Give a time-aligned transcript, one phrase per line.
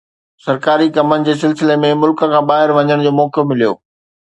[0.45, 3.73] سرڪاري ڪمن جي سلسلي ۾ ملڪ کان ٻاهر وڃڻ جو موقعو مليو